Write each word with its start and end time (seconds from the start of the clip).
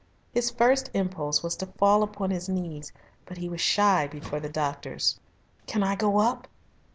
His 0.33 0.51
impulse 0.95 1.43
was 1.43 1.55
to 1.57 1.67
fall 1.67 2.01
upon 2.01 2.31
his 2.31 2.49
knees, 2.49 2.91
but 3.27 3.37
he 3.37 3.47
was 3.47 3.61
shy 3.61 4.07
before 4.07 4.39
the 4.39 4.49
doctors. 4.49 5.19
"Can 5.67 5.83
I 5.83 5.95
go 5.95 6.17
up?" 6.17 6.47